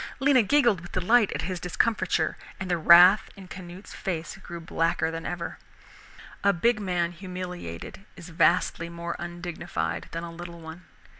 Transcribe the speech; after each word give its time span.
Lena 0.19 0.41
giggled 0.41 0.81
with 0.81 0.93
delight 0.93 1.31
at 1.33 1.43
his 1.43 1.59
discomfiture, 1.59 2.35
and 2.59 2.71
the 2.71 2.77
wrath 2.79 3.29
in 3.35 3.47
Canute's 3.47 3.93
face 3.93 4.35
grew 4.37 4.59
blacker 4.59 5.11
than 5.11 5.27
ever. 5.27 5.59
A 6.43 6.51
big 6.53 6.79
man 6.79 7.11
humiliated 7.11 8.03
is 8.15 8.29
vastly 8.29 8.89
more 8.89 9.15
undignified 9.19 10.07
than 10.11 10.23
a 10.23 10.31
little 10.31 10.59
one. 10.59 10.85